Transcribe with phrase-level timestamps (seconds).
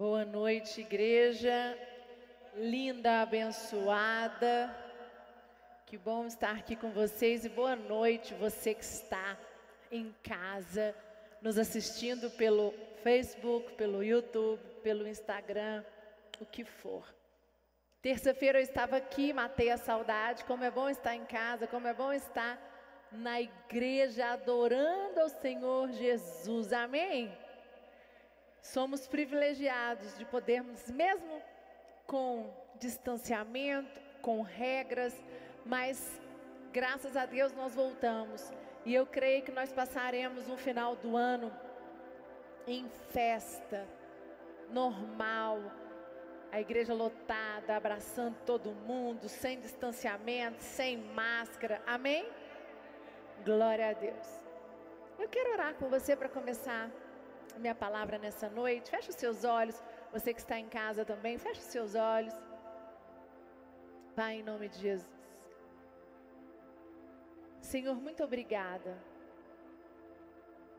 [0.00, 1.76] Boa noite, igreja
[2.54, 4.74] linda, abençoada.
[5.84, 9.36] Que bom estar aqui com vocês e boa noite, você que está
[9.92, 10.94] em casa,
[11.42, 15.84] nos assistindo pelo Facebook, pelo YouTube, pelo Instagram,
[16.40, 17.04] o que for.
[18.00, 20.46] Terça-feira eu estava aqui, matei a saudade.
[20.46, 22.58] Como é bom estar em casa, como é bom estar
[23.12, 26.72] na igreja adorando ao Senhor Jesus.
[26.72, 27.30] Amém?
[28.62, 31.42] Somos privilegiados de podermos, mesmo
[32.06, 35.14] com distanciamento, com regras,
[35.64, 36.20] mas
[36.72, 38.52] graças a Deus nós voltamos.
[38.84, 41.52] E eu creio que nós passaremos um final do ano
[42.66, 43.86] em festa,
[44.70, 45.58] normal,
[46.52, 51.80] a igreja lotada, abraçando todo mundo, sem distanciamento, sem máscara.
[51.86, 52.28] Amém?
[53.44, 54.40] Glória a Deus.
[55.18, 56.90] Eu quero orar com você para começar
[57.60, 58.90] minha palavra nessa noite.
[58.90, 59.80] Feche os seus olhos.
[60.12, 62.34] Você que está em casa também, feche os seus olhos.
[64.16, 65.20] Pai, em nome de Jesus.
[67.60, 68.98] Senhor, muito obrigada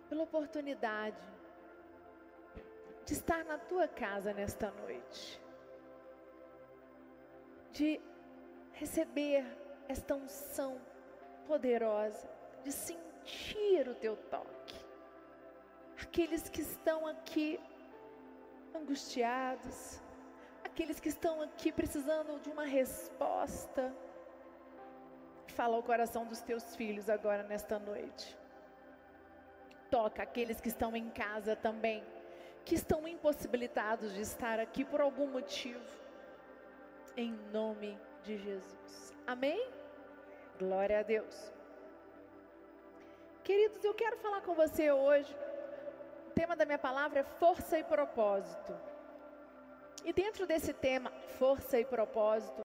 [0.09, 1.21] pela oportunidade
[3.05, 5.41] de estar na tua casa nesta noite,
[7.71, 8.01] de
[8.73, 9.45] receber
[9.87, 10.81] esta unção
[11.47, 12.29] poderosa,
[12.63, 14.80] de sentir o teu toque
[16.01, 17.59] aqueles que estão aqui
[18.73, 20.01] angustiados,
[20.63, 23.93] aqueles que estão aqui precisando de uma resposta.
[25.47, 28.37] Fala ao coração dos teus filhos agora nesta noite.
[29.89, 32.03] Toca aqueles que estão em casa também,
[32.65, 35.85] que estão impossibilitados de estar aqui por algum motivo.
[37.15, 39.13] Em nome de Jesus.
[39.27, 39.61] Amém?
[40.57, 41.51] Glória a Deus.
[43.43, 45.35] Queridos, eu quero falar com você hoje
[46.31, 48.73] tema da minha palavra é força e propósito.
[50.03, 52.61] E dentro desse tema, força e propósito,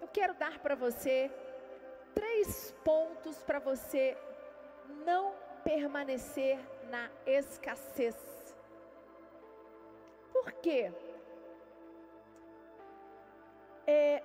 [0.00, 1.30] eu quero dar para você
[2.14, 4.16] três pontos para você
[5.04, 6.58] não permanecer
[6.90, 8.16] na escassez.
[10.32, 10.92] Por quê?
[13.86, 14.22] É,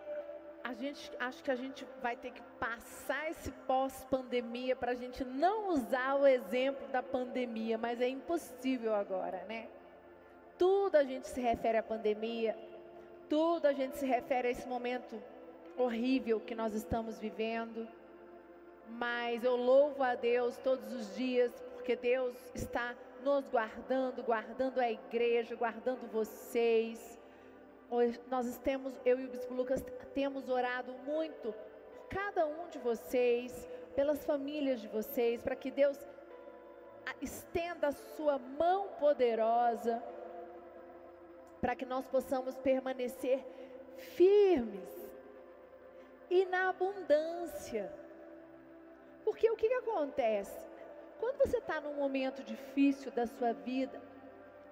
[0.69, 5.25] a gente acho que a gente vai ter que passar esse pós-pandemia para a gente
[5.25, 9.67] não usar o exemplo da pandemia, mas é impossível agora, né?
[10.59, 12.55] Tudo a gente se refere à pandemia,
[13.27, 15.19] tudo a gente se refere a esse momento
[15.75, 17.87] horrível que nós estamos vivendo.
[18.87, 24.91] Mas eu louvo a Deus todos os dias, porque Deus está nos guardando, guardando a
[24.91, 27.18] igreja, guardando vocês
[28.29, 29.83] nós temos, eu e o Bispo Lucas
[30.13, 31.53] temos orado muito
[31.91, 35.97] por cada um de vocês, pelas famílias de vocês, para que Deus
[37.21, 40.03] estenda a sua mão poderosa,
[41.59, 43.43] para que nós possamos permanecer
[43.97, 45.09] firmes
[46.29, 47.91] e na abundância.
[49.23, 50.69] Porque o que, que acontece?
[51.19, 54.01] Quando você está num momento difícil da sua vida,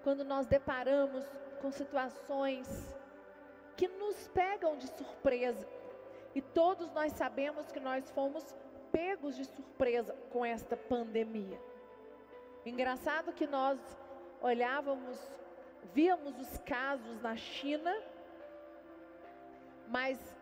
[0.03, 1.25] quando nós deparamos
[1.61, 2.96] com situações
[3.77, 5.65] que nos pegam de surpresa.
[6.35, 8.43] E todos nós sabemos que nós fomos
[8.91, 11.59] pegos de surpresa com esta pandemia.
[12.65, 13.79] Engraçado que nós
[14.41, 15.17] olhávamos,
[15.93, 17.95] víamos os casos na China,
[19.87, 20.35] mas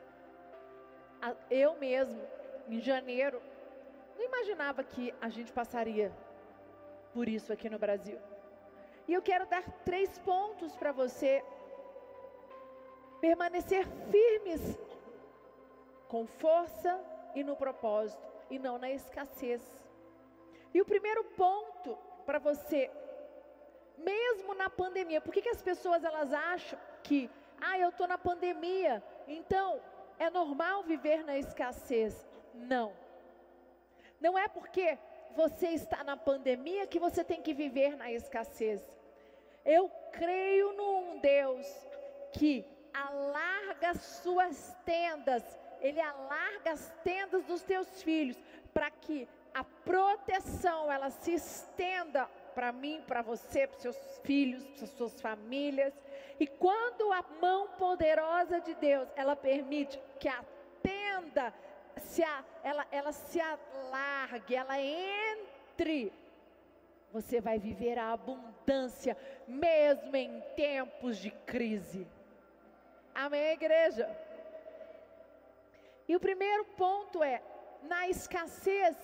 [1.50, 2.22] eu mesmo,
[2.68, 3.42] em janeiro,
[4.18, 6.12] não imaginava que a gente passaria
[7.14, 8.20] por isso aqui no Brasil.
[9.08, 11.44] E eu quero dar três pontos para você
[13.22, 14.78] permanecer firmes
[16.08, 17.00] com força
[17.34, 19.62] e no propósito e não na escassez.
[20.74, 22.92] E o primeiro ponto para você,
[23.98, 27.30] mesmo na pandemia, por que, que as pessoas elas acham que,
[27.62, 29.82] ah, eu estou na pandemia, então
[30.20, 32.28] é normal viver na escassez?
[32.54, 32.94] Não.
[34.20, 34.98] Não é porque
[35.36, 38.82] você está na pandemia que você tem que viver na escassez.
[39.66, 41.68] Eu creio num Deus
[42.32, 45.44] que alarga as suas tendas,
[45.82, 48.38] Ele alarga as tendas dos teus filhos,
[48.74, 54.88] para que a proteção ela se estenda para mim, para você, para seus filhos, para
[54.88, 55.94] suas famílias.
[56.40, 60.44] E quando a mão poderosa de Deus, ela permite que a
[60.82, 61.54] tenda
[61.98, 66.12] se a, ela, ela se alargue, ela entre,
[67.12, 69.18] você vai viver a abundância,
[69.48, 72.08] mesmo em tempos de crise.
[73.16, 74.06] Amém, igreja?
[76.08, 77.42] E o primeiro ponto é:
[77.82, 78.98] na escassez,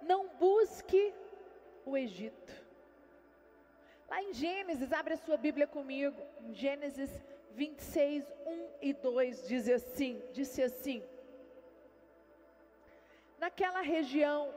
[0.00, 1.12] não busque
[1.84, 2.52] o Egito.
[4.08, 6.22] Lá em Gênesis, abre a sua Bíblia comigo.
[6.52, 7.10] Gênesis
[7.50, 11.02] 26, 1 e 2 diz assim, disse assim:
[13.38, 14.54] Naquela região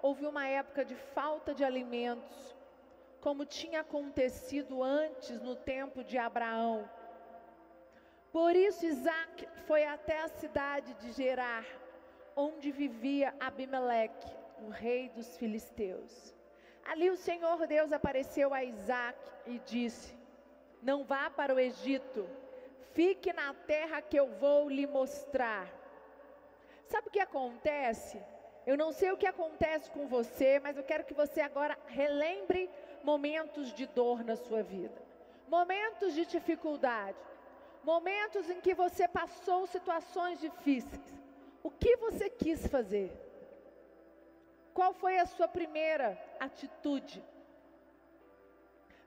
[0.00, 2.56] houve uma época de falta de alimentos,
[3.20, 6.88] como tinha acontecido antes no tempo de Abraão.
[8.36, 11.64] Por isso Isaac foi até a cidade de Gerar,
[12.36, 16.34] onde vivia Abimeleque, o rei dos filisteus.
[16.84, 20.14] Ali o Senhor Deus apareceu a Isaac e disse:
[20.82, 22.28] Não vá para o Egito,
[22.92, 25.66] fique na terra que eu vou lhe mostrar.
[26.88, 28.22] Sabe o que acontece?
[28.66, 32.68] Eu não sei o que acontece com você, mas eu quero que você agora relembre
[33.02, 35.00] momentos de dor na sua vida,
[35.48, 37.16] momentos de dificuldade,
[37.86, 41.06] momentos em que você passou situações difíceis.
[41.62, 43.08] O que você quis fazer?
[44.74, 46.08] Qual foi a sua primeira
[46.40, 47.22] atitude?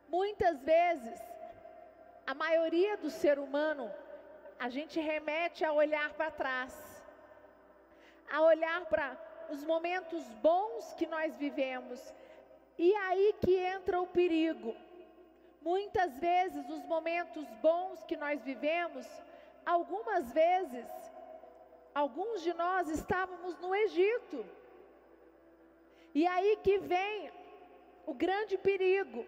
[0.07, 1.19] Muitas vezes,
[2.25, 3.91] a maioria do ser humano,
[4.57, 6.73] a gente remete a olhar para trás,
[8.31, 9.07] a olhar para
[9.49, 11.99] os momentos bons que nós vivemos,
[12.77, 14.73] e aí que entra o perigo.
[15.61, 19.05] Muitas vezes, os momentos bons que nós vivemos,
[19.65, 20.87] algumas vezes,
[21.93, 24.45] alguns de nós estávamos no Egito.
[26.13, 27.31] E aí que vem
[28.05, 29.25] o grande perigo.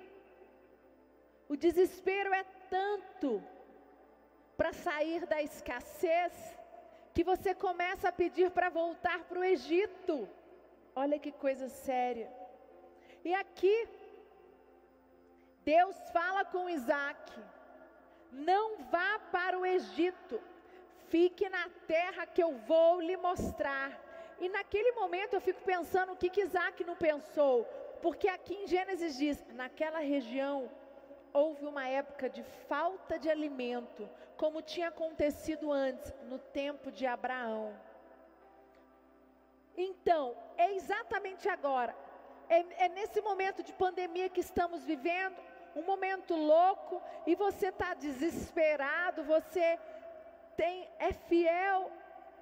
[1.47, 3.43] O desespero é tanto
[4.55, 6.33] para sair da escassez
[7.13, 10.27] que você começa a pedir para voltar para o Egito.
[10.95, 12.31] Olha que coisa séria.
[13.23, 13.87] E aqui,
[15.63, 17.31] Deus fala com Isaac:
[18.31, 20.41] não vá para o Egito,
[21.09, 23.99] fique na terra que eu vou lhe mostrar.
[24.39, 27.63] E naquele momento eu fico pensando o que, que Isaac não pensou,
[28.01, 30.69] porque aqui em Gênesis diz: naquela região
[31.33, 37.73] houve uma época de falta de alimento, como tinha acontecido antes, no tempo de Abraão.
[39.77, 41.95] Então, é exatamente agora,
[42.49, 45.37] é, é nesse momento de pandemia que estamos vivendo,
[45.75, 49.79] um momento louco, e você está desesperado, você
[50.55, 51.91] tem, é fiel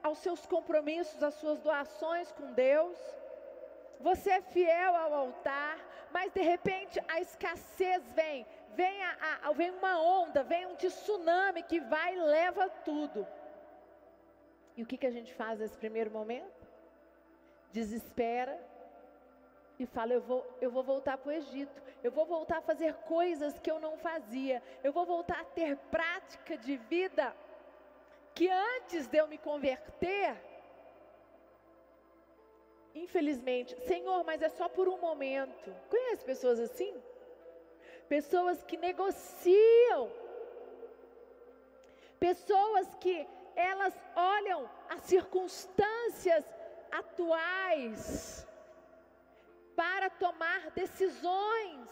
[0.02, 2.98] aos seus compromissos, às suas doações com Deus.
[4.00, 5.78] Você é fiel ao altar,
[6.12, 11.64] mas de repente a escassez vem, vem, a, a, vem uma onda, vem um tsunami
[11.64, 13.28] que vai e leva tudo.
[14.76, 16.68] E o que, que a gente faz nesse primeiro momento?
[17.72, 18.58] Desespera
[19.80, 22.94] e fala: eu vou, eu vou voltar para o Egito, eu vou voltar a fazer
[23.16, 27.34] coisas que eu não fazia, eu vou voltar a ter prática de vida
[28.36, 30.36] que antes de eu me converter,
[32.94, 35.74] infelizmente, Senhor, mas é só por um momento.
[35.90, 36.94] Conhece pessoas assim?
[38.08, 40.12] Pessoas que negociam,
[42.20, 46.46] pessoas que elas olham as circunstâncias
[46.92, 48.48] atuais
[49.80, 51.88] para tomar decisões.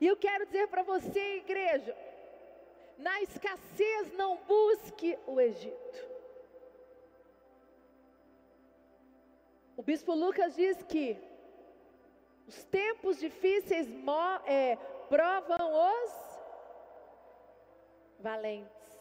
[0.00, 1.96] E eu quero dizer para você, igreja,
[2.98, 5.98] na escassez não busque o Egito.
[9.76, 11.16] O bispo Lucas diz que
[12.44, 13.86] os tempos difíceis
[14.44, 14.74] é,
[15.08, 16.12] provam os
[18.18, 19.00] valentes.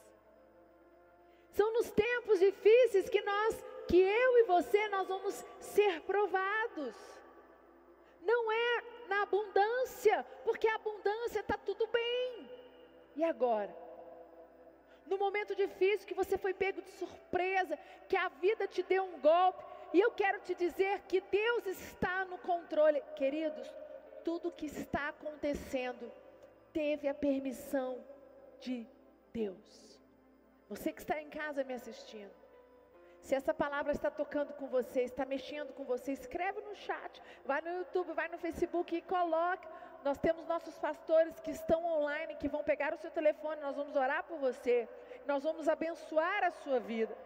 [1.49, 7.15] São nos tempos difíceis que nós, que eu e você, nós vamos ser provados.
[8.25, 12.49] Não é na abundância, porque a abundância está tudo bem.
[13.15, 13.85] E agora?
[15.05, 17.77] no momento difícil que você foi pego de surpresa,
[18.09, 19.63] que a vida te deu um golpe.
[19.93, 23.01] E eu quero te dizer que Deus está no controle.
[23.15, 23.67] Queridos,
[24.23, 26.11] tudo que está acontecendo
[26.73, 28.03] teve a permissão
[28.59, 28.87] de
[29.31, 30.01] Deus.
[30.67, 32.33] Você que está em casa me assistindo,
[33.25, 37.59] se essa palavra está tocando com você, está mexendo com você, escreve no chat, vai
[37.59, 39.67] no YouTube, vai no Facebook e coloca
[40.03, 43.95] nós temos nossos pastores que estão online, que vão pegar o seu telefone, nós vamos
[43.95, 44.87] orar por você,
[45.25, 47.17] nós vamos abençoar a sua vida.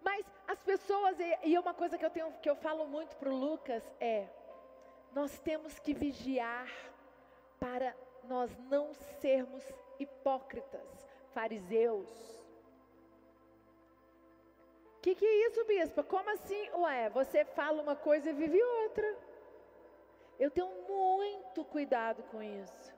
[0.00, 3.36] Mas as pessoas, e uma coisa que eu tenho, que eu falo muito para o
[3.36, 4.28] Lucas é:
[5.12, 6.68] nós temos que vigiar
[7.58, 7.92] para
[8.22, 9.64] nós não sermos
[9.98, 12.41] hipócritas, fariseus.
[15.02, 16.02] Que, que é isso, bispa?
[16.04, 16.70] Como assim?
[16.74, 19.16] Ué, você fala uma coisa e vive outra.
[20.38, 22.94] Eu tenho muito cuidado com isso.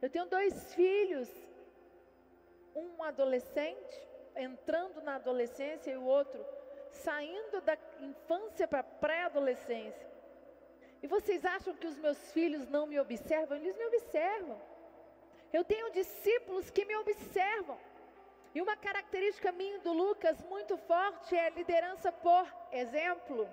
[0.00, 1.28] Eu tenho dois filhos,
[2.74, 6.44] um adolescente, entrando na adolescência, e o outro
[6.90, 10.08] saindo da infância para pré-adolescência.
[11.02, 13.58] E vocês acham que os meus filhos não me observam?
[13.58, 14.58] Eles me observam.
[15.52, 17.78] Eu tenho discípulos que me observam.
[18.54, 23.48] E uma característica minha do Lucas muito forte é liderança por exemplo.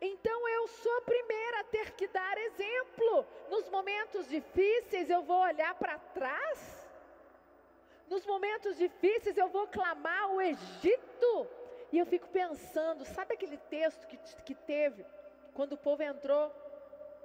[0.00, 3.26] Então eu sou a primeira a ter que dar exemplo.
[3.48, 6.86] Nos momentos difíceis eu vou olhar para trás.
[8.08, 11.48] Nos momentos difíceis eu vou clamar o Egito.
[11.92, 15.04] E eu fico pensando, sabe aquele texto que, que teve
[15.54, 16.52] quando o povo entrou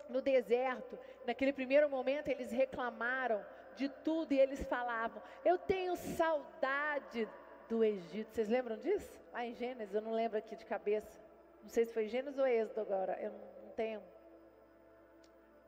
[0.07, 0.97] no deserto?
[1.25, 3.43] Naquele primeiro momento eles reclamaram
[3.81, 7.27] de tudo e eles falavam: Eu tenho saudade
[7.67, 8.29] do Egito.
[8.31, 9.19] Vocês lembram disso?
[9.33, 11.19] Lá em Gênesis, eu não lembro aqui de cabeça.
[11.63, 13.19] Não sei se foi Gênesis ou Êxodo agora.
[13.19, 14.01] Eu não tenho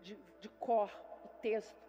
[0.01, 0.91] de, de cor
[1.25, 1.82] o texto.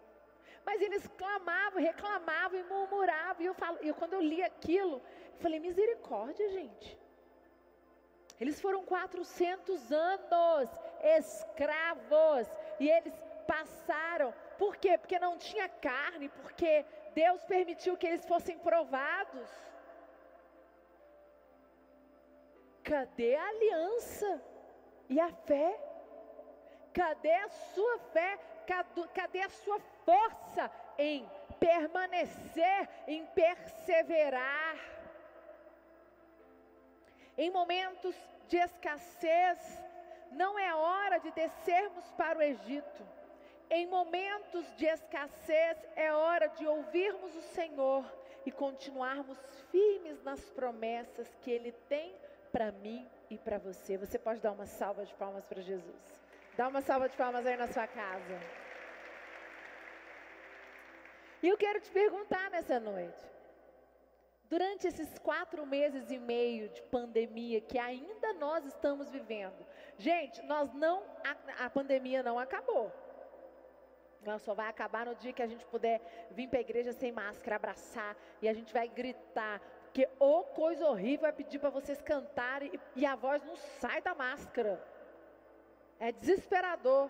[0.65, 3.43] Mas eles clamavam, reclamavam e murmuravam.
[3.43, 4.97] E eu, falo, e quando eu li aquilo,
[5.33, 6.99] eu falei: Misericórdia, gente.
[8.39, 10.69] Eles foram 400 anos
[11.19, 12.47] escravos
[12.79, 13.13] e eles
[13.47, 14.33] passaram.
[14.57, 14.97] Por quê?
[14.97, 19.49] Porque não tinha carne, porque Deus permitiu que eles fossem provados.
[22.83, 24.41] Cadê a aliança
[25.09, 25.79] e a fé?
[26.93, 28.37] Cadê a sua fé?
[29.13, 34.77] Cadê a sua força em permanecer, em perseverar?
[37.37, 38.15] Em momentos
[38.47, 39.83] de escassez,
[40.31, 43.14] não é hora de descermos para o Egito.
[43.69, 48.05] Em momentos de escassez, é hora de ouvirmos o Senhor
[48.45, 49.37] e continuarmos
[49.71, 52.15] firmes nas promessas que Ele tem
[52.51, 53.97] para mim e para você.
[53.97, 56.21] Você pode dar uma salva de palmas para Jesus.
[56.55, 58.39] Dá uma salva de palmas aí na sua casa.
[61.41, 63.23] E eu quero te perguntar nessa noite.
[64.47, 69.65] Durante esses quatro meses e meio de pandemia que ainda nós estamos vivendo,
[69.97, 72.91] gente, nós não a, a pandemia não acabou.
[74.29, 76.01] Ela só vai acabar no dia que a gente puder
[76.31, 80.87] vir para a igreja sem máscara, abraçar e a gente vai gritar, porque ô coisa
[80.87, 84.83] horrível é pedir para vocês cantarem e a voz não sai da máscara.
[85.99, 87.09] É desesperador.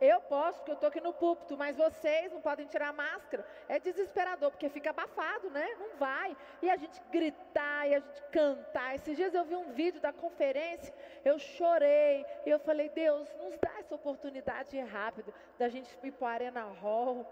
[0.00, 3.46] Eu posso, porque eu estou aqui no púlpito, mas vocês não podem tirar a máscara.
[3.68, 5.74] É desesperador, porque fica abafado, né?
[5.78, 6.36] Não vai.
[6.60, 8.94] E a gente gritar, e a gente cantar.
[8.94, 12.24] Esses dias eu vi um vídeo da conferência, eu chorei.
[12.44, 17.26] E eu falei, Deus, nos dá essa oportunidade rápido da gente ir para Arena Hall,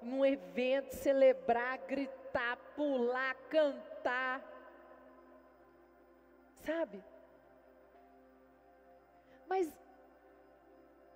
[0.00, 4.42] num evento, celebrar, gritar, pular, cantar.
[6.64, 7.02] Sabe?
[9.46, 9.85] Mas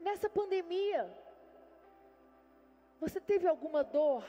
[0.00, 1.08] nessa pandemia,
[2.98, 4.24] você teve alguma dor?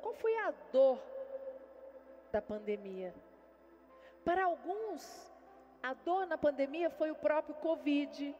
[0.00, 0.98] Qual foi a dor
[2.30, 3.14] da pandemia?
[4.24, 5.32] Para alguns,
[5.82, 8.34] a dor na pandemia foi o próprio Covid.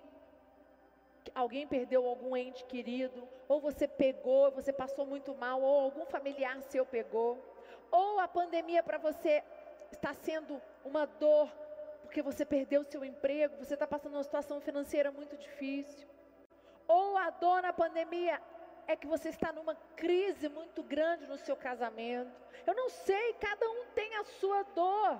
[1.34, 6.60] Alguém perdeu algum ente querido, ou você pegou, você passou muito mal, ou algum familiar
[6.62, 7.38] seu pegou.
[7.90, 9.42] Ou a pandemia para você
[9.92, 11.48] está sendo uma dor
[12.02, 16.11] porque você perdeu seu emprego, você está passando uma situação financeira muito difícil
[16.92, 18.40] ou a dor na pandemia
[18.86, 22.30] é que você está numa crise muito grande no seu casamento.
[22.66, 25.18] Eu não sei, cada um tem a sua dor.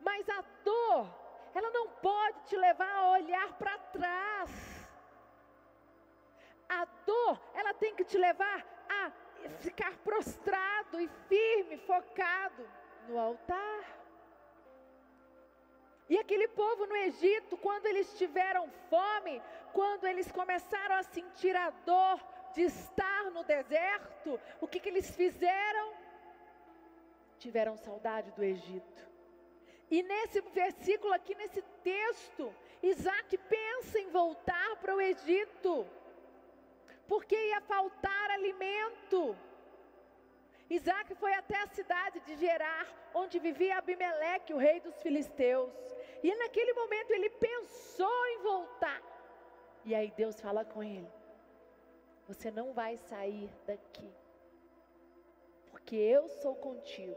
[0.00, 1.08] Mas a dor,
[1.54, 4.50] ela não pode te levar a olhar para trás.
[6.68, 9.10] A dor, ela tem que te levar a
[9.60, 12.68] ficar prostrado e firme, focado
[13.08, 13.97] no altar.
[16.08, 21.70] E aquele povo no Egito, quando eles tiveram fome, quando eles começaram a sentir a
[21.70, 22.18] dor
[22.54, 25.92] de estar no deserto, o que, que eles fizeram?
[27.38, 29.08] Tiveram saudade do Egito.
[29.90, 35.86] E nesse versículo aqui, nesse texto, Isaac pensa em voltar para o Egito,
[37.06, 39.36] porque ia faltar alimento.
[40.70, 45.97] Isaac foi até a cidade de Gerar, onde vivia Abimeleque, o rei dos filisteus.
[46.22, 49.02] E naquele momento ele pensou em voltar.
[49.84, 51.08] E aí Deus fala com ele:
[52.26, 54.10] Você não vai sair daqui,
[55.70, 57.16] porque eu sou contigo.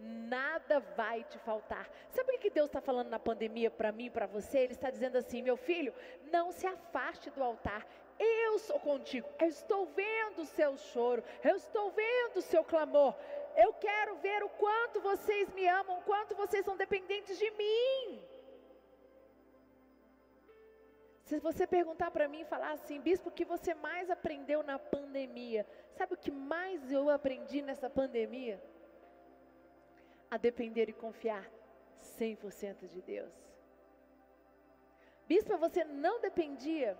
[0.00, 1.90] Nada vai te faltar.
[2.10, 4.58] Sabe o que Deus está falando na pandemia para mim, para você?
[4.60, 5.92] Ele está dizendo assim: meu filho,
[6.30, 7.84] não se afaste do altar.
[8.18, 9.28] Eu sou contigo.
[9.40, 11.22] Eu estou vendo o seu choro.
[11.42, 13.14] Eu estou vendo o seu clamor.
[13.56, 18.27] Eu quero ver o quanto vocês me amam, o quanto vocês são dependentes de mim.
[21.28, 24.78] Se você perguntar para mim e falar assim, bispo, o que você mais aprendeu na
[24.78, 25.66] pandemia?
[25.92, 28.58] Sabe o que mais eu aprendi nessa pandemia?
[30.30, 31.44] A depender e confiar
[32.18, 33.30] 100% de Deus.
[35.26, 36.98] Bispa, você não dependia?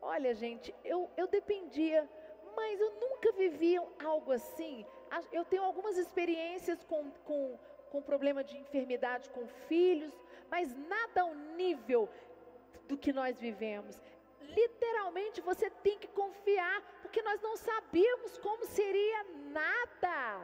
[0.00, 2.08] Olha, gente, eu, eu dependia,
[2.56, 4.86] mas eu nunca vivi algo assim.
[5.30, 7.58] Eu tenho algumas experiências com, com,
[7.90, 10.14] com problema de enfermidade com filhos,
[10.48, 12.08] mas nada ao nível
[12.88, 14.00] do que nós vivemos.
[14.40, 20.40] Literalmente você tem que confiar, porque nós não sabíamos como seria nada.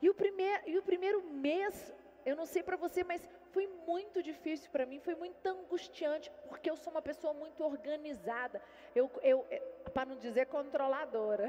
[0.00, 1.92] E o primeiro, e o primeiro mês,
[2.24, 6.70] eu não sei para você, mas foi muito difícil para mim, foi muito angustiante, porque
[6.70, 8.60] eu sou uma pessoa muito organizada.
[8.94, 9.46] Eu, eu
[9.94, 11.48] para não dizer controladora.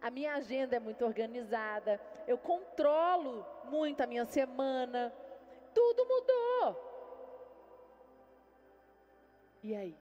[0.00, 2.00] A minha agenda é muito organizada.
[2.26, 5.12] Eu controlo muito a minha semana.
[5.74, 6.39] Tudo mudou.
[9.62, 9.96] E aí?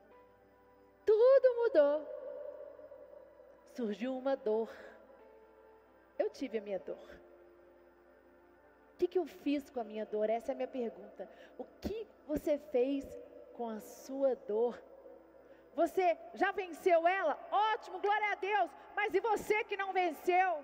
[1.05, 2.07] Tudo mudou.
[3.75, 4.69] Surgiu uma dor.
[6.17, 7.19] Eu tive a minha dor.
[8.93, 10.29] O que, que eu fiz com a minha dor?
[10.29, 11.29] Essa é a minha pergunta.
[11.57, 13.05] O que você fez
[13.53, 14.81] com a sua dor?
[15.75, 17.39] Você já venceu ela?
[17.51, 18.69] Ótimo, glória a Deus.
[18.95, 20.63] Mas e você que não venceu?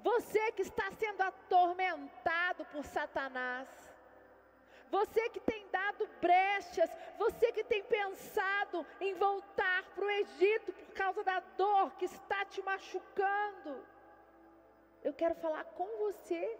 [0.00, 3.68] Você que está sendo atormentado por Satanás?
[4.90, 10.94] Você que tem dado brechas, você que tem pensado em voltar para o Egito por
[10.94, 13.84] causa da dor que está te machucando.
[15.02, 16.58] Eu quero falar com você.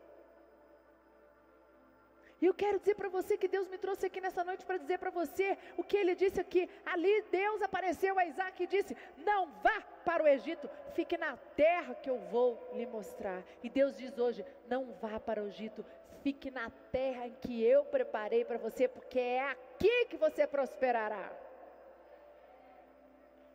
[2.40, 4.98] E eu quero dizer para você que Deus me trouxe aqui nessa noite para dizer
[4.98, 6.70] para você o que ele disse aqui.
[6.86, 11.94] Ali Deus apareceu a Isaac e disse: Não vá para o Egito, fique na terra
[11.96, 13.42] que eu vou lhe mostrar.
[13.62, 15.84] E Deus diz hoje: Não vá para o Egito,
[16.22, 21.30] fique na terra em que eu preparei para você, porque é aqui que você prosperará.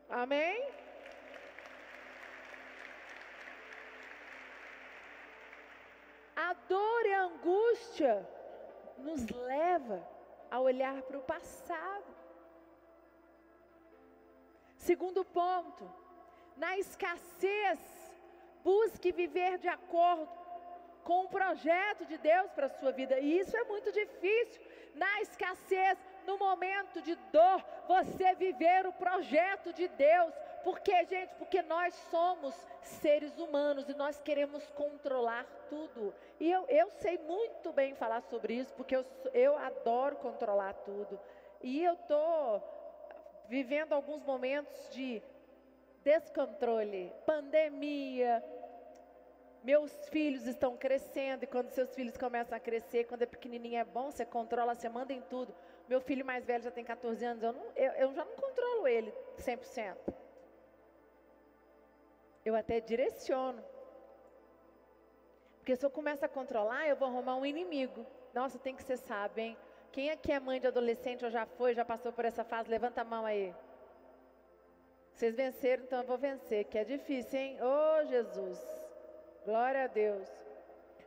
[0.10, 0.67] Amém?
[6.36, 8.27] A dor e a angústia
[8.98, 10.08] nos leva
[10.50, 12.13] a olhar para o passado.
[14.77, 15.89] Segundo ponto,
[16.58, 17.79] na escassez,
[18.63, 20.43] busque viver de acordo
[21.03, 23.20] com o projeto de Deus para a sua vida.
[23.20, 24.61] E isso é muito difícil.
[24.96, 30.33] Na escassez, no momento de dor, você viver o projeto de Deus.
[30.63, 31.33] Por quê, gente?
[31.35, 36.13] Porque nós somos seres humanos e nós queremos controlar tudo.
[36.39, 41.20] E eu, eu sei muito bem falar sobre isso, porque eu, eu adoro controlar tudo.
[41.61, 42.63] E eu estou
[43.48, 45.22] vivendo alguns momentos de
[46.03, 48.44] descontrole, pandemia,
[49.64, 53.84] meus filhos estão crescendo, e quando seus filhos começam a crescer, quando é pequenininho é
[53.86, 55.56] bom, você controla, você manda em tudo.
[55.88, 58.88] Meu filho mais velho já tem 14 anos, eu, não, eu, eu já não controlo
[58.88, 59.96] ele 100%.
[62.44, 63.64] Eu até direciono.
[65.60, 68.06] Porque se eu começo a controlar, eu vou arrumar um inimigo.
[68.34, 69.58] Nossa, tem que ser sábio, hein?
[69.94, 72.70] Quem aqui é mãe de adolescente ou já foi, já passou por essa fase?
[72.70, 73.56] Levanta a mão aí.
[75.14, 77.58] Vocês venceram, então eu vou vencer, que é difícil, hein?
[77.62, 78.82] Ô oh, Jesus.
[79.46, 80.27] Glória a Deus.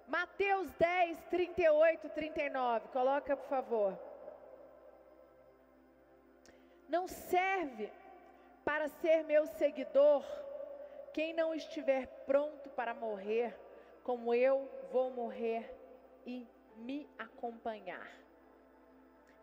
[0.07, 2.89] Mateus 10, 38, 39.
[2.89, 3.99] Coloca, por favor.
[6.89, 7.91] Não serve
[8.65, 10.25] para ser meu seguidor
[11.13, 13.57] quem não estiver pronto para morrer,
[14.05, 15.75] como eu vou morrer
[16.27, 16.47] e
[16.77, 18.07] me acompanhar.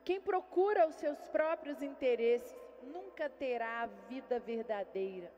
[0.05, 5.31] Quem procura os seus próprios interesses nunca terá a vida verdadeira.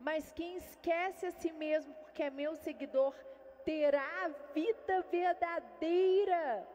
[0.00, 3.14] Mas quem esquece a si mesmo que é meu seguidor
[3.64, 6.66] terá a vida verdadeira.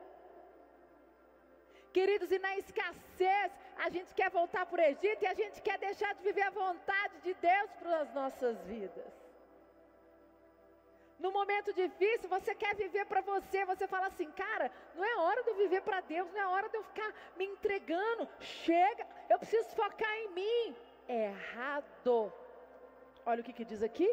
[1.91, 3.51] Queridos, e na escassez,
[3.85, 6.49] a gente quer voltar para o Egito e a gente quer deixar de viver a
[6.49, 9.11] vontade de Deus para as nossas vidas.
[11.19, 15.43] No momento difícil, você quer viver para você, você fala assim, cara, não é hora
[15.43, 18.29] de eu viver para Deus, não é hora de eu ficar me entregando.
[18.39, 20.75] Chega, eu preciso focar em mim.
[21.05, 22.31] Errado.
[23.25, 24.09] Olha o que, que diz aqui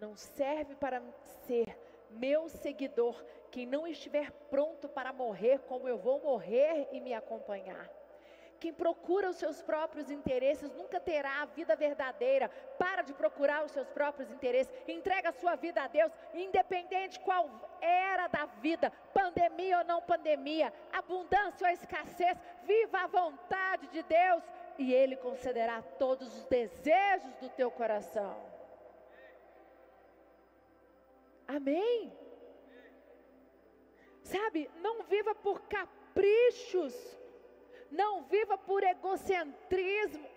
[0.00, 1.02] não serve para
[1.46, 1.78] ser
[2.10, 7.88] meu seguidor quem não estiver pronto para morrer como eu vou morrer e me acompanhar.
[8.58, 12.50] Quem procura os seus próprios interesses nunca terá a vida verdadeira.
[12.78, 14.72] Para de procurar os seus próprios interesses.
[14.86, 17.48] Entrega a sua vida a Deus, independente qual
[17.80, 22.36] era da vida, pandemia ou não pandemia, abundância ou escassez.
[22.64, 24.44] Viva a vontade de Deus
[24.76, 28.49] e Ele concederá todos os desejos do teu coração.
[31.56, 32.12] Amém?
[34.22, 36.94] Sabe, não viva por caprichos,
[37.90, 40.28] não viva por egocentrismo,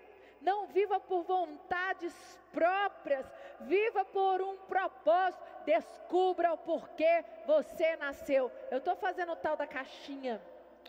[0.41, 2.15] não viva por vontades
[2.51, 5.43] próprias, viva por um propósito.
[5.65, 8.51] descubra o porquê você nasceu.
[8.71, 10.41] Eu estou fazendo o tal da caixinha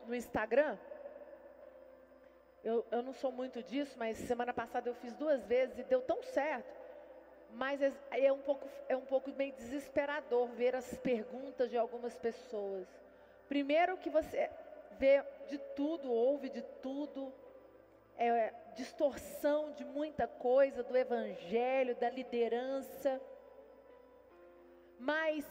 [0.06, 0.78] no Instagram.
[2.64, 6.00] Eu, eu não sou muito disso, mas semana passada eu fiz duas vezes e deu
[6.00, 6.83] tão certo.
[7.54, 12.16] Mas é, é um pouco, é um pouco meio desesperador ver as perguntas de algumas
[12.16, 12.86] pessoas.
[13.48, 14.50] Primeiro que você
[14.98, 17.32] vê de tudo, ouve de tudo,
[18.16, 23.20] é, distorção de muita coisa do evangelho, da liderança.
[24.98, 25.44] Mas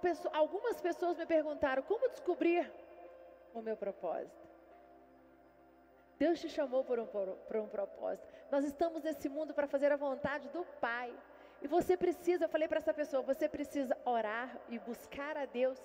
[0.00, 2.70] pessoa, algumas pessoas me perguntaram como descobrir
[3.52, 4.44] o meu propósito.
[6.18, 8.26] Deus te chamou por um, por, um propósito.
[8.50, 11.12] Nós estamos nesse mundo para fazer a vontade do Pai.
[11.64, 15.78] E você precisa, eu falei para essa pessoa, você precisa orar e buscar a Deus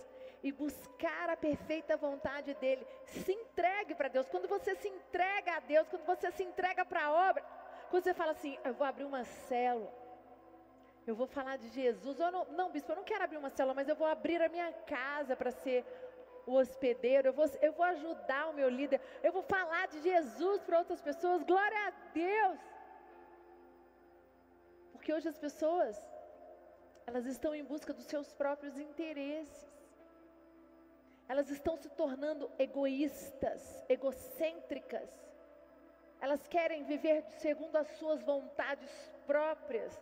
[0.43, 2.85] e buscar a perfeita vontade dele.
[3.05, 4.27] Se entregue para Deus.
[4.27, 7.41] Quando você se entrega a Deus, quando você se entrega para a obra,
[7.89, 9.89] quando você fala assim, eu vou abrir uma célula,
[11.07, 12.19] eu vou falar de Jesus.
[12.19, 14.49] Ou não, não, bispo, eu não quero abrir uma célula, mas eu vou abrir a
[14.49, 15.85] minha casa para ser
[16.45, 20.61] o hospedeiro, eu vou, eu vou ajudar o meu líder, eu vou falar de Jesus
[20.61, 21.41] para outras pessoas.
[21.43, 22.59] Glória a Deus!
[24.99, 25.97] Porque hoje as pessoas,
[27.07, 29.65] elas estão em busca dos seus próprios interesses.
[31.25, 35.09] Elas estão se tornando egoístas, egocêntricas.
[36.19, 38.91] Elas querem viver segundo as suas vontades
[39.25, 39.97] próprias.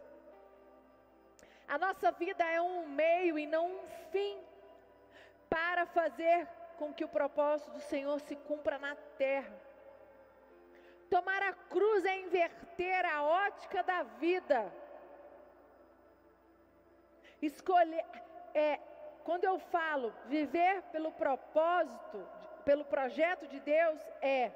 [1.68, 4.42] A nossa vida é um meio e não um fim
[5.48, 6.48] para fazer
[6.80, 9.56] com que o propósito do Senhor se cumpra na terra.
[11.08, 14.87] Tomar a cruz é inverter a ótica da vida.
[17.42, 18.06] Escolher
[18.54, 18.80] é
[19.24, 22.26] quando eu falo viver pelo propósito,
[22.64, 24.52] pelo projeto de Deus, é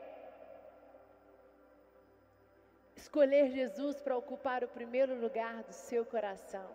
[2.95, 6.69] escolher Jesus para ocupar o primeiro lugar do seu coração.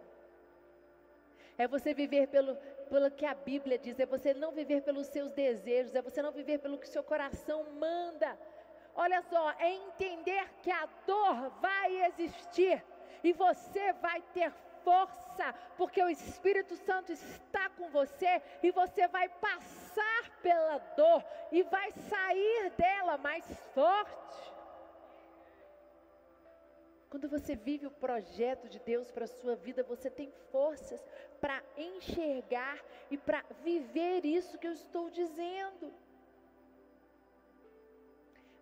[1.59, 2.55] É você viver pelo,
[2.91, 6.33] pelo que a Bíblia diz, é você não viver pelos seus desejos, é você não
[6.33, 8.39] viver pelo que seu coração manda.
[8.95, 12.85] Olha só, é entender que a dor vai existir
[13.25, 14.53] e você vai ter
[14.87, 15.47] força,
[15.77, 21.91] porque o Espírito Santo está com você e você vai passar pela dor e vai
[22.13, 23.45] sair dela mais
[23.75, 24.41] forte.
[27.11, 31.03] Quando você vive o projeto de Deus para a sua vida, você tem forças
[31.41, 32.79] para enxergar
[33.11, 35.93] e para viver isso que eu estou dizendo.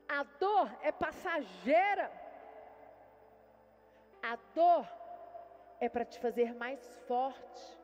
[0.09, 2.11] A dor é passageira.
[4.23, 4.87] A dor
[5.85, 7.79] é para te fazer mais forte.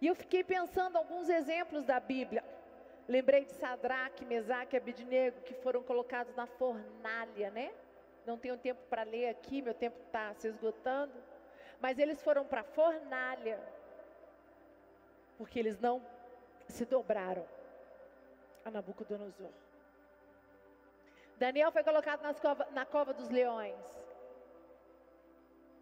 [0.00, 2.44] E eu fiquei pensando alguns exemplos da Bíblia.
[3.08, 7.72] Lembrei de Sadraque, Mesaque e Abidnego, que foram colocados na fornalha, né?
[8.26, 11.12] Não tenho tempo para ler aqui, meu tempo está se esgotando.
[11.80, 13.58] Mas eles foram para a fornalha,
[15.36, 16.00] porque eles não
[16.68, 17.44] se dobraram
[18.64, 19.50] a Nabucodonosor.
[21.36, 23.74] Daniel foi colocado cova, na cova dos leões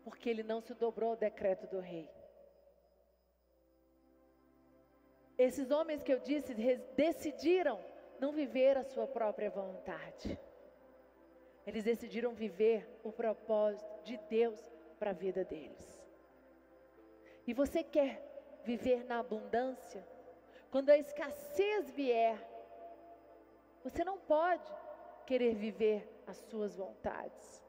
[0.05, 2.11] porque ele não se dobrou ao decreto do rei.
[5.37, 6.55] Esses homens que eu disse
[6.95, 7.83] decidiram
[8.19, 10.39] não viver a sua própria vontade.
[11.67, 14.61] Eles decidiram viver o propósito de Deus
[14.99, 16.01] para a vida deles.
[17.47, 18.23] E você quer
[18.65, 20.07] viver na abundância?
[20.71, 22.39] Quando a escassez vier,
[23.83, 24.71] você não pode
[25.27, 27.65] querer viver as suas vontades.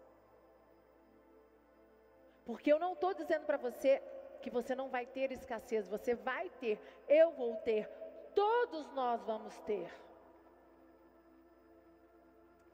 [2.52, 4.02] Porque eu não estou dizendo para você
[4.42, 7.88] que você não vai ter escassez, você vai ter, eu vou ter,
[8.36, 9.90] todos nós vamos ter.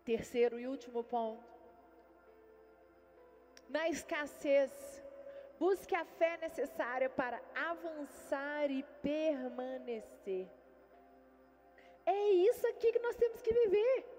[0.03, 1.43] Terceiro e último ponto.
[3.69, 4.71] Na escassez,
[5.59, 10.49] busque a fé necessária para avançar e permanecer.
[12.03, 14.16] É isso aqui que nós temos que viver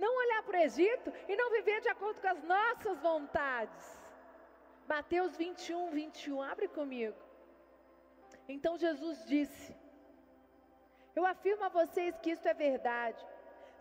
[0.00, 4.00] não olhar para o Egito e não viver de acordo com as nossas vontades.
[4.88, 7.16] Mateus 21, 21, abre comigo.
[8.48, 9.76] Então Jesus disse:
[11.14, 13.24] Eu afirmo a vocês que isto é verdade.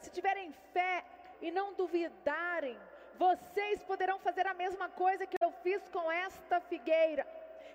[0.02, 1.04] Se tiverem fé
[1.42, 2.78] e não duvidarem,
[3.18, 7.26] vocês poderão fazer a mesma coisa que eu fiz com esta figueira.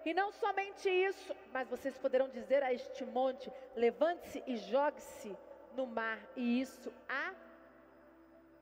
[0.04, 5.37] E não somente isso, mas vocês poderão dizer a este monte: levante-se e jogue-se
[5.74, 7.43] no mar, e isso a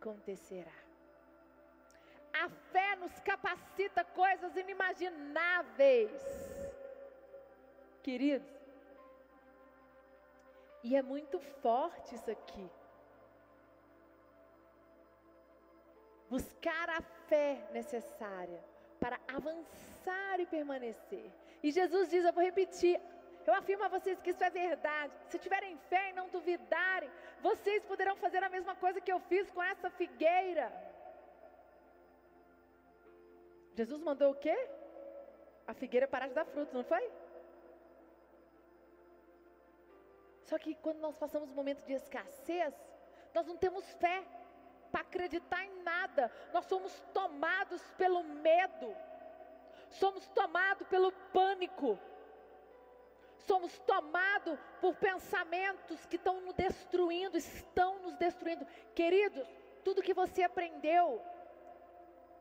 [0.03, 0.75] acontecerá.
[2.33, 6.11] A fé nos capacita coisas inimagináveis,
[8.03, 8.51] queridos.
[10.83, 12.69] E é muito forte isso aqui.
[16.29, 18.61] Buscar a fé necessária
[18.99, 21.31] para avançar e permanecer.
[21.63, 23.01] E Jesus diz: Eu vou repetir,
[23.51, 25.13] eu afirmo a vocês que isso é verdade.
[25.29, 29.51] Se tiverem fé e não duvidarem, vocês poderão fazer a mesma coisa que eu fiz
[29.51, 30.73] com essa figueira.
[33.75, 34.57] Jesus mandou o quê?
[35.67, 37.11] A figueira parar de dar frutos, não foi?
[40.45, 42.75] Só que quando nós passamos um momento de escassez,
[43.35, 44.23] nós não temos fé
[44.91, 46.31] para acreditar em nada.
[46.53, 48.95] Nós somos tomados pelo medo.
[49.89, 51.99] Somos tomados pelo pânico
[53.47, 58.67] somos tomados por pensamentos que estão nos destruindo, estão nos destruindo.
[58.95, 59.47] Queridos,
[59.85, 61.21] tudo que você aprendeu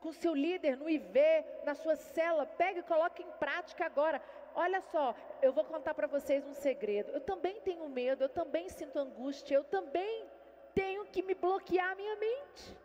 [0.00, 1.20] com seu líder no IV,
[1.64, 4.20] na sua cela, pega e coloque em prática agora.
[4.54, 7.12] Olha só, eu vou contar para vocês um segredo.
[7.12, 10.26] Eu também tenho medo, eu também sinto angústia, eu também
[10.74, 12.76] tenho que me bloquear a minha mente.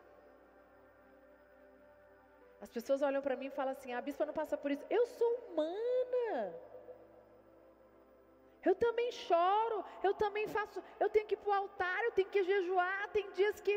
[2.61, 4.85] As pessoas olham para mim e falam assim: a bispa não passa por isso.
[4.89, 6.53] Eu sou humana.
[8.67, 9.77] Eu também choro,
[10.07, 13.29] eu também faço, eu tenho que ir para o altar, eu tenho que jejuar, tem
[13.39, 13.75] dias que,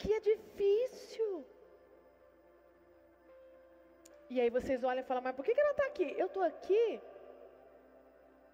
[0.00, 1.30] que é difícil.
[4.28, 6.08] E aí vocês olham e falam, mas por que, que ela está aqui?
[6.22, 6.84] Eu estou aqui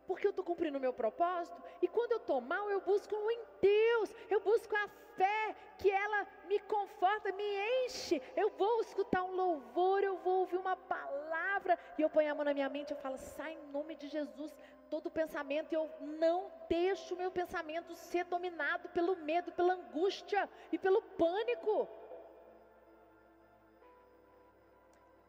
[0.08, 3.42] porque eu estou cumprindo o meu propósito, e quando eu estou mal, eu busco em
[3.60, 7.48] Deus, eu busco a fé, que ela me conforta, me
[7.84, 8.20] enche.
[8.34, 12.42] Eu vou escutar um louvor, eu vou ouvir uma palavra, e eu ponho a mão
[12.42, 14.56] na minha mente, eu falo, sai em nome de Jesus,
[14.94, 15.84] todo pensamento, eu
[16.24, 21.88] não deixo meu pensamento ser dominado pelo medo, pela angústia e pelo pânico.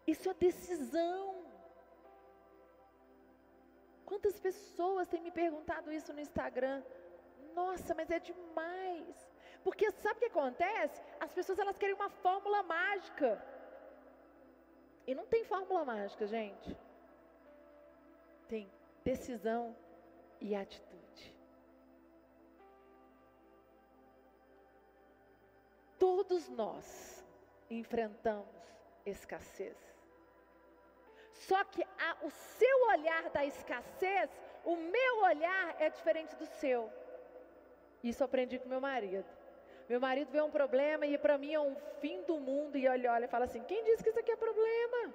[0.07, 1.21] Isso é decisão.
[4.09, 6.81] Quantas pessoas têm me perguntado isso no Instagram?
[7.53, 9.15] Nossa, mas é demais.
[9.63, 11.01] Porque sabe o que acontece?
[11.19, 13.29] As pessoas elas querem uma fórmula mágica.
[15.05, 16.75] E não tem fórmula mágica, gente.
[18.47, 18.71] Tem
[19.03, 19.75] decisão
[20.39, 21.37] e atitude.
[25.97, 27.25] Todos nós
[27.69, 28.47] enfrentamos
[29.05, 29.77] escassez.
[31.33, 34.29] Só que a, o seu olhar da escassez,
[34.65, 36.91] o meu olhar é diferente do seu.
[38.03, 39.27] Isso aprendi com meu marido.
[39.87, 43.11] Meu marido vê um problema e para mim é um fim do mundo e olha,
[43.11, 45.13] olha e fala assim: quem disse que isso aqui é problema?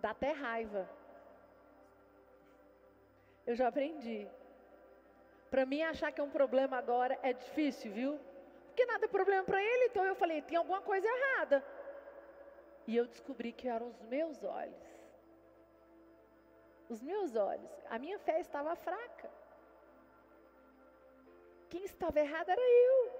[0.00, 0.88] Dá até raiva.
[3.46, 4.26] Eu já aprendi.
[5.50, 8.18] Para mim, achar que é um problema agora é difícil, viu?
[8.68, 11.64] Porque nada é problema para ele, então eu falei: tem alguma coisa errada.
[12.86, 14.86] E eu descobri que eram os meus olhos.
[16.88, 17.70] Os meus olhos.
[17.88, 19.30] A minha fé estava fraca.
[21.70, 23.12] Quem estava errado era eu.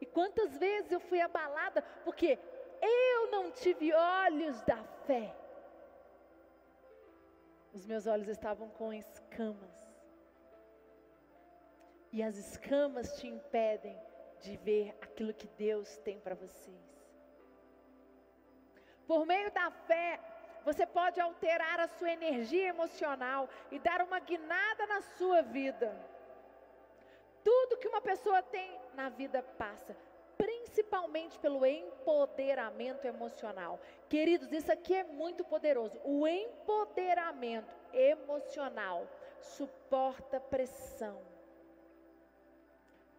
[0.00, 2.38] E quantas vezes eu fui abalada porque
[2.80, 5.34] eu não tive olhos da fé.
[7.76, 9.76] Os meus olhos estavam com escamas.
[12.10, 13.94] E as escamas te impedem
[14.40, 16.86] de ver aquilo que Deus tem para vocês.
[19.06, 20.18] Por meio da fé,
[20.64, 25.94] você pode alterar a sua energia emocional e dar uma guinada na sua vida.
[27.44, 29.94] Tudo que uma pessoa tem na vida passa
[30.76, 33.80] principalmente pelo empoderamento emocional.
[34.10, 35.98] Queridos, isso aqui é muito poderoso.
[36.04, 39.08] O empoderamento emocional
[39.40, 41.18] suporta pressão.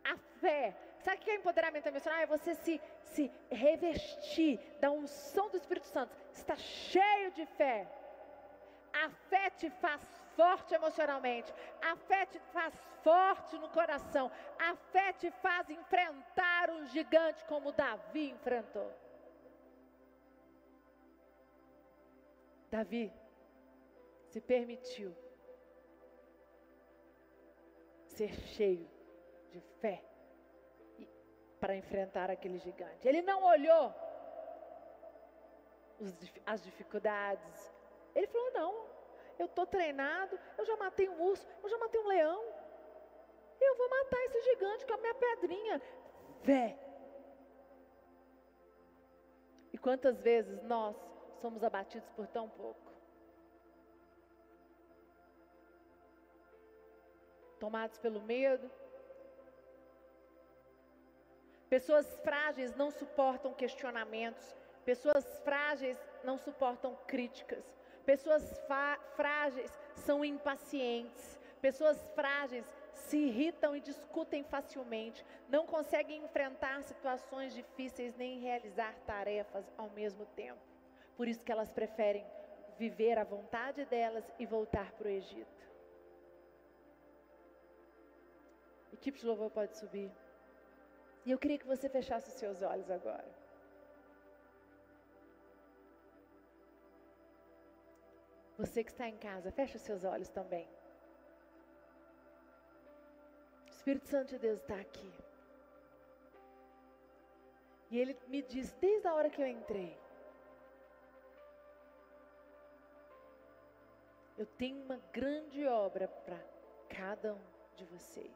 [0.03, 2.19] A fé, sabe o que é empoderamento emocional?
[2.19, 6.15] É você se, se revestir da unção do Espírito Santo.
[6.31, 7.87] Está cheio de fé.
[8.93, 10.05] A fé te faz
[10.37, 11.51] forte emocionalmente.
[11.81, 12.73] A fé te faz
[13.03, 14.31] forte no coração.
[14.69, 18.89] A fé te faz enfrentar um gigante como Davi enfrentou.
[22.69, 23.11] Davi
[24.29, 25.15] se permitiu
[28.07, 28.89] ser cheio
[29.51, 30.03] de fé
[31.59, 33.07] para enfrentar aquele gigante.
[33.07, 33.93] Ele não olhou
[36.45, 37.73] as dificuldades.
[38.13, 38.86] Ele falou: não,
[39.39, 42.43] eu estou treinado, eu já matei um urso, eu já matei um leão.
[43.59, 45.81] Eu vou matar esse gigante com a minha pedrinha.
[46.43, 46.77] Fé.
[49.73, 50.95] E quantas vezes nós
[51.41, 52.91] somos abatidos por tão pouco?
[57.59, 58.69] Tomados pelo medo.
[61.69, 64.55] Pessoas frágeis não suportam questionamentos.
[64.85, 67.76] Pessoas frágeis não suportam críticas.
[68.07, 68.57] Pessoas
[69.17, 71.37] frágeis são impacientes.
[71.59, 79.69] Pessoas frágeis se irritam e discutem facilmente, não conseguem enfrentar situações difíceis nem realizar tarefas
[79.77, 80.61] ao mesmo tempo.
[81.17, 82.25] Por isso que elas preferem
[82.79, 85.67] viver a vontade delas e voltar para o Egito.
[88.93, 90.09] Equipe de louvor pode subir.
[91.25, 93.46] E eu queria que você fechasse os seus olhos agora.
[98.57, 100.67] Você que está em casa, fecha os seus olhos também.
[103.65, 105.13] O Espírito Santo de Deus está aqui.
[107.89, 109.97] E ele me diz desde a hora que eu entrei:
[114.37, 116.39] Eu tenho uma grande obra para
[116.89, 117.41] cada um
[117.75, 118.35] de vocês.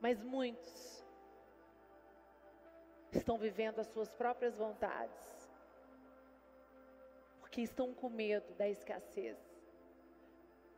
[0.00, 1.04] Mas muitos
[3.12, 5.50] estão vivendo as suas próprias vontades,
[7.40, 9.45] porque estão com medo da escassez.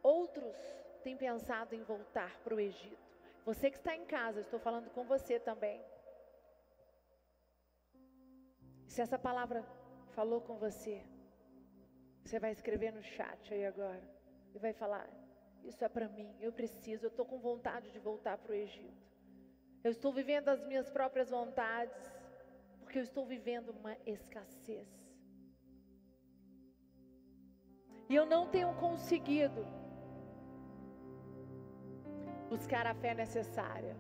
[0.08, 0.56] Outros
[1.04, 3.06] têm pensado em voltar para o Egito.
[3.44, 5.84] Você que está em casa, estou falando com você também.
[8.86, 9.62] Se essa palavra
[10.16, 11.04] falou com você,
[12.24, 14.02] você vai escrever no chat aí agora
[14.54, 15.06] e vai falar:
[15.62, 19.06] Isso é para mim, eu preciso, eu estou com vontade de voltar para o Egito.
[19.84, 22.02] Eu estou vivendo as minhas próprias vontades,
[22.80, 24.88] porque eu estou vivendo uma escassez.
[28.08, 29.66] E eu não tenho conseguido
[32.48, 33.96] buscar a fé necessária.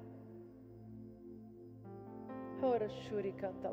[3.36, 3.70] Canta.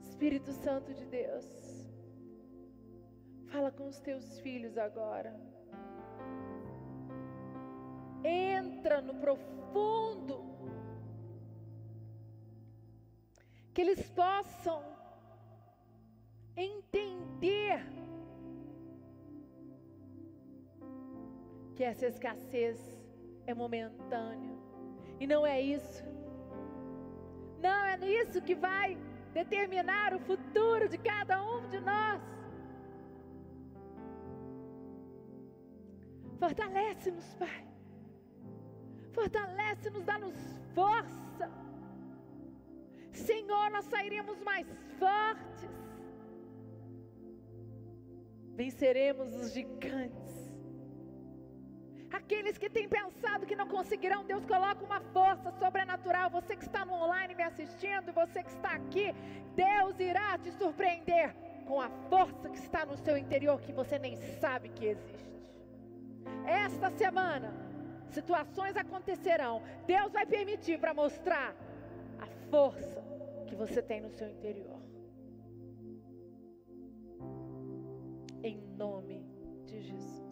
[0.00, 1.46] Espírito Santo de Deus,
[3.46, 5.34] fala com os teus filhos agora
[8.24, 10.44] entra no profundo,
[13.72, 14.82] que eles possam
[16.56, 17.84] entender
[21.80, 22.78] que essa escassez
[23.46, 24.54] é momentânea
[25.18, 26.04] e não é isso.
[27.58, 28.98] Não é isso que vai
[29.32, 32.22] determinar o futuro de cada um de nós.
[36.38, 37.66] Fortalece-nos, Pai.
[39.14, 40.36] Fortalece-nos, dá-nos
[40.74, 41.50] força.
[43.10, 44.66] Senhor, nós sairemos mais
[44.98, 45.70] fortes.
[48.54, 50.39] Venceremos os gigantes.
[52.30, 56.30] Aqueles que têm pensado que não conseguirão, Deus coloca uma força sobrenatural.
[56.30, 59.12] Você que está no online me assistindo, você que está aqui,
[59.56, 61.34] Deus irá te surpreender
[61.66, 65.50] com a força que está no seu interior que você nem sabe que existe.
[66.46, 67.52] Esta semana,
[68.10, 69.60] situações acontecerão.
[69.84, 71.52] Deus vai permitir para mostrar
[72.20, 73.02] a força
[73.48, 74.78] que você tem no seu interior.
[78.44, 79.26] Em nome
[79.66, 80.29] de Jesus.